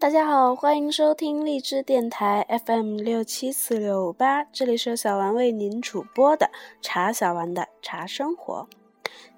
[0.00, 8.68] 大家好，欢迎收听荔枝电台 FM 六七四六五八，这里是小丸为您主播的茶小丸的茶生活。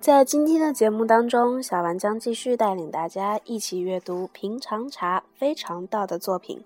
[0.00, 6.62] 在今天的节目当中，小丸将继续带领大家一起阅读平常茶非常道的作品，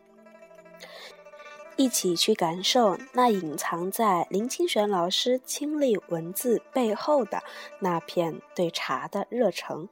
[1.77, 7.45] 一起去感受那隐藏在林清玄老师亲历文字背后的
[7.79, 9.89] 那片对茶的热诚。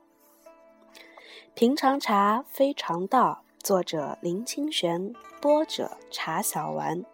[1.55, 3.42] 平常茶非常道。
[3.63, 7.05] 作者林清玄，播者茶小丸。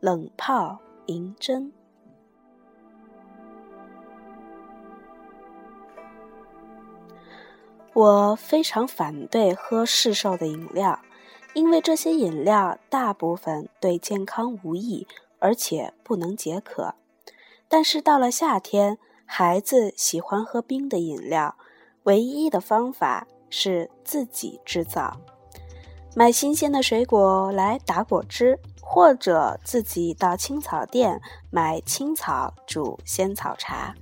[0.00, 1.72] 冷泡银针。
[7.94, 11.00] 我非常反对喝市售的饮料，
[11.54, 15.06] 因为这些饮料大部分对健康无益，
[15.38, 16.96] 而且不能解渴。
[17.66, 21.56] 但是到了夏天，孩子喜欢喝冰的饮料，
[22.02, 25.18] 唯一的方法是自己制造。
[26.14, 31.18] 买新鲜的水果来打果汁，或者自己到青草店
[31.50, 33.94] 买青草煮仙草茶，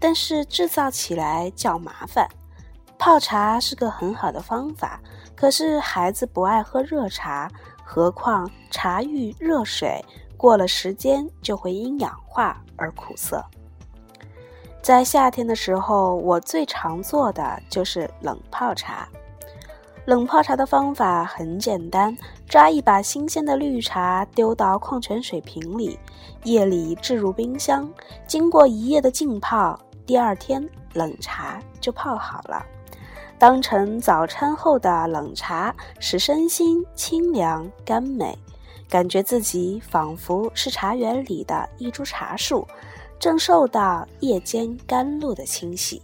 [0.00, 2.28] 但是制造起来较麻烦。
[2.98, 5.00] 泡茶是个很好的方法，
[5.36, 7.48] 可是孩子不爱喝热茶，
[7.84, 10.04] 何况茶遇热水
[10.36, 13.44] 过了时间就会因氧化而苦涩。
[14.82, 19.08] 在夏天的时候，我最常做的就是冷泡茶。
[20.08, 25.98] 冷泡茶的方法很简单，抓一把新鲜的绿茶，丢到矿泉水瓶里，
[26.44, 27.86] 夜里置入冰箱，
[28.26, 32.64] 经过一夜的浸泡，第二天冷茶就泡好了。
[33.38, 38.34] 当成早餐后的冷茶，使身心清凉甘美，
[38.88, 42.66] 感觉自己仿佛是茶园里的一株茶树，
[43.18, 46.00] 正受到夜间甘露的清洗。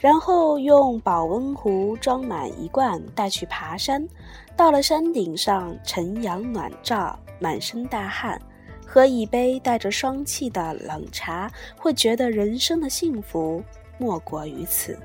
[0.00, 4.08] 然后用保温壶装满一罐，带去爬山。
[4.56, 8.40] 到了山顶上，晨阳暖照，满身大汗，
[8.86, 13.62] 喝一杯带着霜气的冷茶，会觉得人生的幸福
[13.98, 14.98] 莫过于此。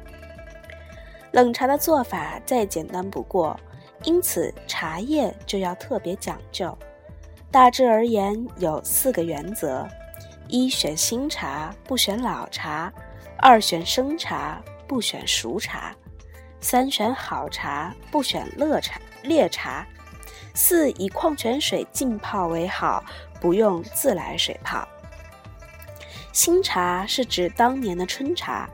[1.31, 3.59] 冷茶的做法再简单不过，
[4.05, 6.75] 因此茶叶就要特别讲究。
[7.51, 9.85] 大致而言有四个原则：
[10.47, 12.89] 一选新茶，不选老茶；
[13.39, 14.61] 二选生茶。
[14.87, 15.95] 不选熟茶，
[16.59, 19.85] 三选好茶，不选乐茶劣茶，
[20.53, 23.03] 四以矿泉水浸泡为好，
[23.39, 24.87] 不用自来水泡。
[26.31, 28.69] 新茶是指当年的春茶，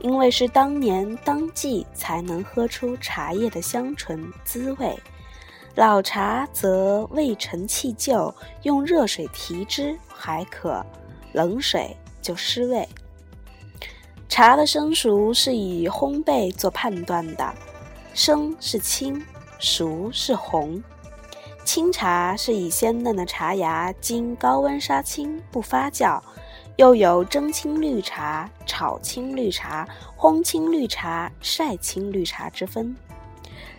[0.00, 4.96] 因为是当年当季才能喝出茶叶的香醇滋味；
[5.74, 10.84] 老茶则未成气旧，用热水提汁还可，
[11.32, 12.88] 冷水就失味。
[14.32, 17.54] 茶的生熟是以烘焙做判断的，
[18.14, 19.22] 生是青，
[19.58, 20.82] 熟是红。
[21.66, 26.18] 青茶是以鲜嫩的茶芽经高温杀青不发酵，
[26.76, 32.96] 又有蒸青绿茶、炒青绿茶、烘青绿茶、晒青绿茶之分。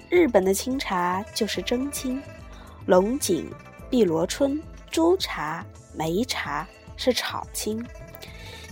[0.07, 2.21] 日本的清茶就是蒸青，
[2.85, 3.51] 龙井、
[3.89, 4.61] 碧螺春、
[4.91, 5.65] 珠茶、
[5.95, 7.83] 梅茶是炒青。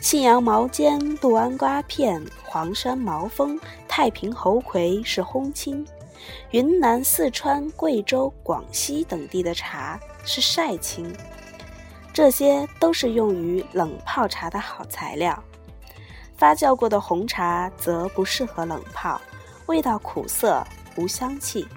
[0.01, 3.57] 信阳毛尖、杜安瓜片、黄山毛峰、
[3.87, 5.85] 太平猴魁是烘青，
[6.49, 11.15] 云南、四川、贵州、广西等地的茶是晒青，
[12.11, 15.37] 这些都是用于冷泡茶的好材料。
[16.35, 19.21] 发酵过的红茶则不适合冷泡，
[19.67, 20.65] 味道苦涩，
[20.97, 21.67] 无香气。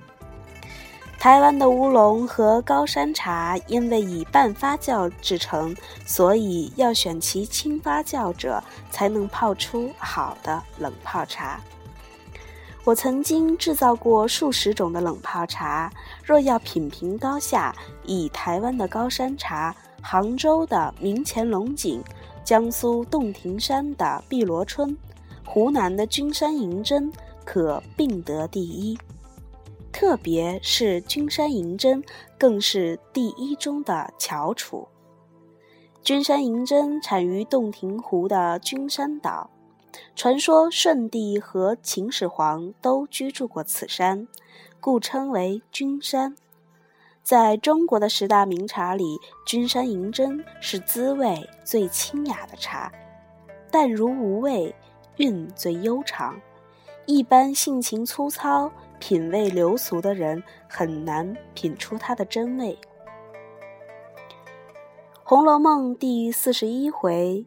[1.25, 5.75] 台湾的乌龙和高山茶因为以半发酵制成，
[6.05, 11.59] 所以要选其轻发酵者，才能泡出好的冷泡茶。
[12.85, 15.91] 我曾经制造过数十种的冷泡茶，
[16.23, 17.75] 若要品评高下，
[18.05, 22.05] 以台湾的高山茶、杭州的明前龙井、
[22.45, 24.95] 江苏洞庭山的碧螺春、
[25.43, 27.11] 湖南的君山银针，
[27.47, 28.99] 可并得第一。
[29.95, 32.03] 特别是君山银针，
[32.37, 34.89] 更是第一中的翘楚。
[36.03, 39.49] 君山银针产于洞庭湖的君山岛，
[40.17, 44.27] 传说舜帝和秦始皇都居住过此山，
[44.81, 46.35] 故称为君山。
[47.23, 52.93] 在中国的十大名茶里，君山银针是滋味最清雅的茶，
[53.71, 54.75] 淡如无味，
[55.19, 56.37] 韵最悠长。
[57.07, 58.69] 一般性情粗糙。
[59.07, 62.73] 品味流俗的人很难品出它的真味。
[65.23, 67.45] 《红楼梦》第四十一回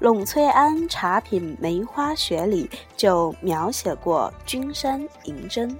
[0.04, 5.74] 《栊翠庵茶品梅花雪》里就描写过君山银针。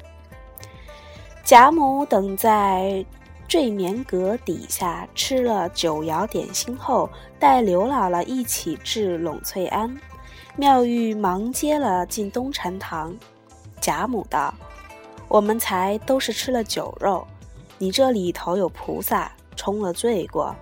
[1.44, 3.04] 贾母等在
[3.46, 7.06] 坠棉阁底下吃了酒肴点心后，
[7.38, 9.94] 带刘姥姥一起至栊翠庵。
[10.56, 13.14] 妙玉忙接了进东禅堂。
[13.78, 14.54] 贾母道
[15.32, 17.26] ：“我们才都是吃了酒肉，
[17.78, 20.54] 你这里头有菩萨冲了罪过，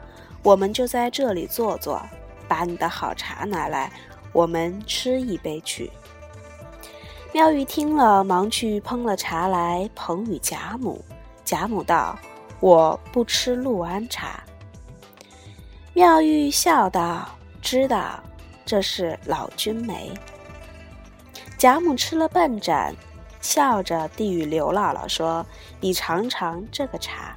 [0.44, 2.00] 我们就在这里坐坐，
[2.46, 3.92] 把你的好茶拿来，
[4.32, 5.90] 我们吃一杯去。”
[7.34, 11.04] 妙玉听了，忙去烹了茶来捧与贾母。
[11.44, 12.16] 贾母道
[12.60, 14.40] ：“我不吃陆安茶。”
[15.94, 17.28] 妙玉笑道
[17.60, 18.22] ：“知道，
[18.64, 20.12] 这是老君梅。”
[21.58, 22.94] 贾母吃了半盏，
[23.40, 25.44] 笑着递与刘姥姥说
[25.80, 27.34] ：“你尝尝这个茶。”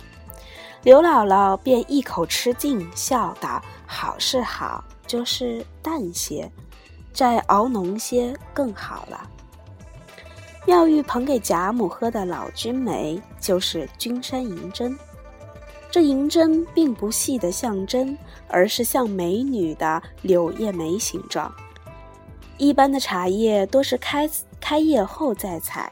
[0.83, 6.51] 刘姥姥便一口吃尽，笑道：“好是好，就是淡些，
[7.13, 9.29] 再熬浓些更好了。”
[10.67, 14.97] 妙玉捧给贾母喝的老君梅，就是君山银针。
[15.91, 18.17] 这银针并不细得像针，
[18.47, 21.53] 而是像美女的柳叶眉形状。
[22.57, 24.27] 一般的茶叶多是开
[24.63, 25.91] 开叶后再采，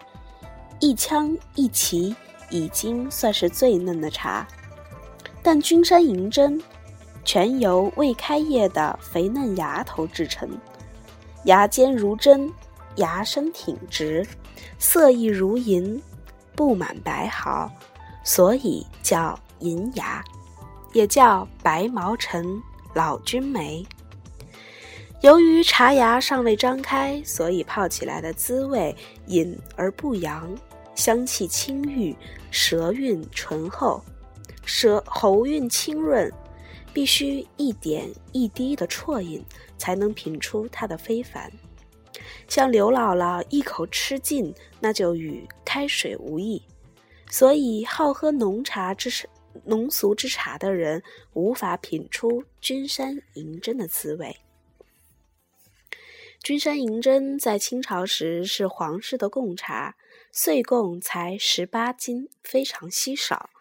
[0.80, 2.16] 一腔一旗
[2.50, 4.48] 已经算是最嫩的茶。
[5.44, 6.58] 但君山银针
[7.26, 10.50] 全由未开叶的肥嫩芽头制成，
[11.44, 12.50] 芽尖如针，
[12.96, 14.26] 芽身挺直。
[14.80, 16.02] 色意如银，
[16.56, 17.70] 布满白毫，
[18.24, 20.24] 所以叫银芽，
[20.94, 22.48] 也叫白毛陈、
[22.94, 23.86] 老君梅。
[25.22, 28.96] 由于茶芽尚未张开，所以泡起来的滋味
[29.28, 30.52] 隐而不扬，
[30.96, 32.16] 香气清郁，
[32.50, 34.04] 舌韵醇厚，
[34.66, 36.32] 舌喉韵清润，
[36.92, 39.46] 必须一点一滴的啜饮，
[39.78, 41.52] 才能品出它的非凡。
[42.48, 46.60] 像刘姥姥一口吃尽，那就与开水无异。
[47.30, 49.12] 所以好喝浓茶之
[49.66, 51.04] 浓俗之茶的人，
[51.34, 54.36] 无法品出君山银针的滋味。
[56.44, 59.96] 君山银针在清朝时是皇室的贡茶，
[60.32, 63.52] 岁贡才十八斤，非常稀少。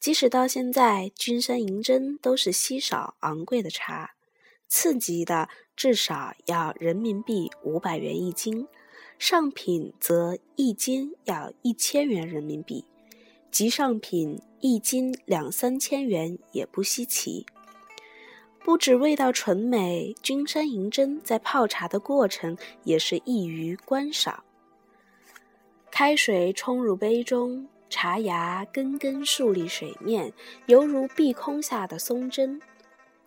[0.00, 4.14] 即使到现在，君山银针都是稀少昂贵的茶。
[4.66, 8.66] 次级的至少要人民币五百元一斤，
[9.16, 12.84] 上品则一斤要一千元人民币，
[13.52, 17.46] 极上品一斤两三千元也不稀奇。
[18.64, 24.42] 不止味道纯美，君山银针在泡茶的过程也是易于观赏。
[25.90, 30.32] 开水冲入杯中，茶芽根根竖立水面，
[30.64, 32.58] 犹如碧空下的松针。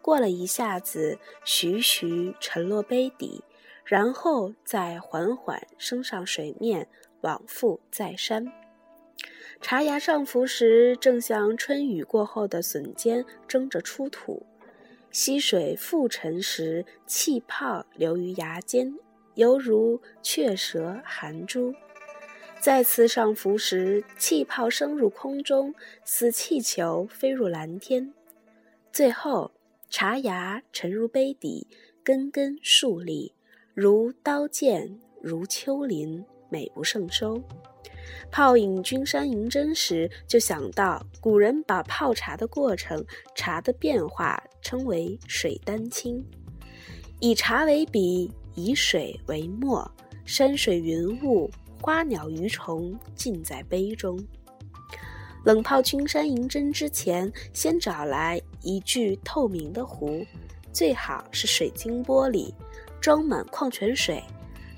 [0.02, 3.44] 过了一下子，徐徐沉落杯底，
[3.86, 6.88] 然后再缓缓升上水面，
[7.22, 8.52] 往复再山。
[9.62, 14.44] 茶芽上浮时，正像春雨过后的笋尖争着出土；
[15.12, 18.94] 溪水复沉时，气泡流于牙尖，
[19.36, 21.74] 犹如雀舌含珠；
[22.60, 25.74] 再次上浮时，气泡升入空中，
[26.06, 28.14] 似气球飞入蓝天。
[28.92, 29.52] 最后。
[29.90, 31.66] 茶芽沉入杯底，
[32.04, 33.34] 根根竖立，
[33.74, 37.42] 如刀剑，如丘陵，美不胜收。
[38.30, 46.22] 泡饮君山银针时，就想到古人把泡茶的过程、茶的变化称为“水丹青”，
[47.22, 49.90] 以茶为笔，以水为墨，
[50.26, 51.50] 山水云雾、
[51.82, 54.22] 花鸟鱼虫尽在杯中。
[55.46, 60.22] 冷泡君山银针之前，先找来一具透明的壶，
[60.74, 62.54] 最好是水晶玻璃，
[63.00, 64.22] 装满矿泉水，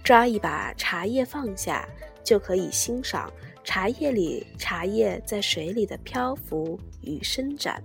[0.03, 1.89] 抓一把茶叶放下，
[2.24, 3.27] 就可以欣赏
[3.63, 7.84] 茶叶里茶叶在水里的漂浮与伸展。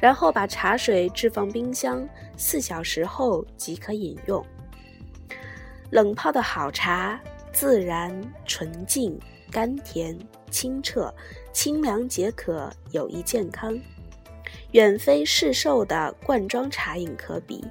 [0.00, 4.44] 然后把茶水置放冰箱，四小时后即可饮用。
[5.90, 7.20] 冷泡的好茶，
[7.52, 9.18] 自然纯净。
[9.50, 10.14] 甘甜、
[10.50, 11.10] 清澈、
[11.54, 13.80] 清凉解渴，有益健康，
[14.72, 17.64] 远非市售的罐装茶饮可比。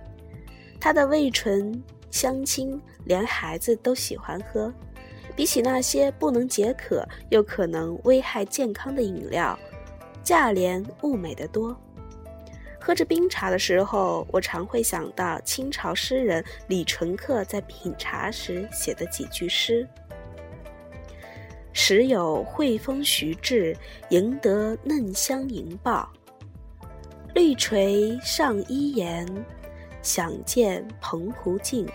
[0.80, 4.74] 它的味醇香清，连孩子都喜欢喝。
[5.36, 9.56] 比起那些不能解渴又可能危害健康的饮料，
[10.24, 11.80] 价廉物美得多。
[12.80, 19.88] 喝着冰茶的时候，我常会想到清朝诗人李纯客在品茶时写的几句诗。
[21.74, 23.76] 时有惠风徐至，
[24.10, 26.12] 赢得嫩香盈抱。
[27.36, 29.28] 绿垂上衣檐，
[30.02, 31.88] 想见澎湖镜，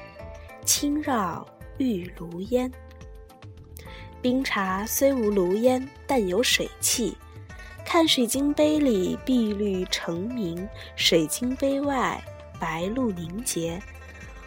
[0.65, 1.45] 轻绕
[1.79, 2.71] 玉炉烟。
[4.21, 7.17] 冰茶虽无炉烟，但有水汽。
[7.93, 12.19] 看水晶杯里碧绿澄明，水晶杯外
[12.59, 13.79] 白露凝结，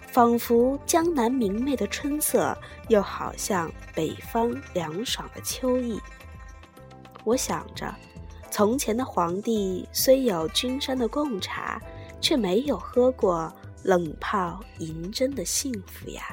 [0.08, 6.02] 仿佛江南明媚的春色，又好像北方凉爽的秋意。
[7.24, 7.94] 我想着，
[8.50, 11.80] 从前的皇帝虽有君山的贡茶，
[12.20, 16.24] 却没有喝过冷泡银针的幸福呀。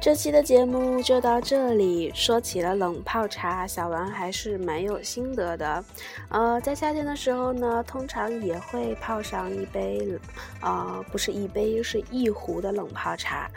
[0.00, 2.10] 这期的节目就到这里。
[2.14, 5.84] 说起了冷泡茶，小王还是蛮有心得的。
[6.30, 10.18] 呃，在夏天的时候呢，通常也会泡上一杯，
[10.62, 13.50] 呃，不是一杯，是一壶的冷泡茶。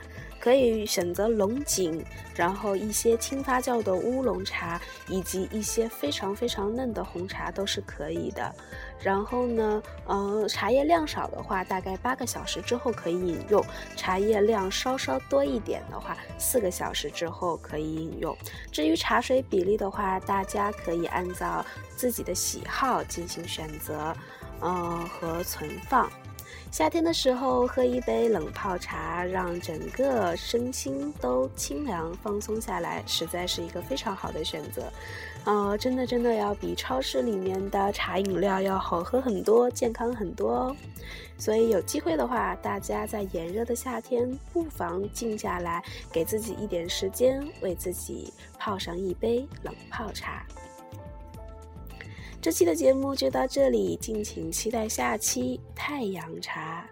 [0.44, 2.04] 可以选择龙井，
[2.36, 8.54] 然后一些轻发酵的乌龙茶，以及一些非常非常嫩的红茶都是可以的。
[9.00, 13.64] 然后呢，嗯，茶叶量少的话，大概八个小时之后可以饮用；
[13.96, 18.38] 茶叶量稍稍多一点的话，四个小时之后可以饮用。
[18.70, 24.14] 至于茶水比例的话，大家可以按照自己的喜好进行选择，
[24.60, 26.12] 嗯，和存放。
[26.72, 34.92] 夏天的时候喝一杯冷泡茶，让整个身心都清凉放松下来，实在是一个非常好的选择。
[35.46, 40.76] 呃，真的真的要比超市里面的茶饮料要好喝很多，健康很多哦。
[41.38, 50.44] 所以有机会的话，大家在炎热的夏天，不妨静下来，给自己一点时间，为自己泡上一杯冷泡茶。
[52.44, 56.86] 这期的节目就到这里，敬请期待下期太阳茶。